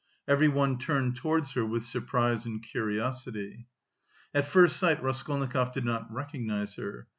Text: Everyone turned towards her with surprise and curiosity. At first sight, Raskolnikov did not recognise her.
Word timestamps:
Everyone 0.27 0.79
turned 0.79 1.15
towards 1.15 1.51
her 1.51 1.63
with 1.63 1.83
surprise 1.83 2.43
and 2.47 2.63
curiosity. 2.63 3.67
At 4.33 4.47
first 4.47 4.77
sight, 4.77 4.99
Raskolnikov 5.03 5.73
did 5.73 5.85
not 5.85 6.11
recognise 6.11 6.73
her. 6.77 7.05